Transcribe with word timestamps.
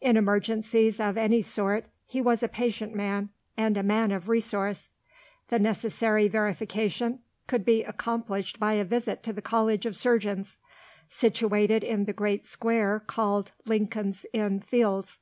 In 0.00 0.16
emergencies 0.16 0.98
of 0.98 1.16
any 1.16 1.42
sort, 1.42 1.84
he 2.04 2.20
was 2.20 2.42
a 2.42 2.48
patient 2.48 2.92
man 2.92 3.28
and 3.56 3.76
a 3.76 3.84
man 3.84 4.10
of 4.10 4.28
resource. 4.28 4.90
The 5.46 5.60
necessary 5.60 6.26
verification 6.26 7.20
could 7.46 7.64
be 7.64 7.84
accomplished 7.84 8.58
by 8.58 8.72
a 8.72 8.84
visit 8.84 9.22
to 9.22 9.32
the 9.32 9.40
College 9.40 9.86
of 9.86 9.94
Surgeons, 9.94 10.56
situated 11.08 11.84
in 11.84 12.06
the 12.06 12.12
great 12.12 12.44
square 12.44 13.04
called 13.06 13.52
Lincoln's 13.64 14.26
Inn 14.32 14.58
Fields. 14.58 15.18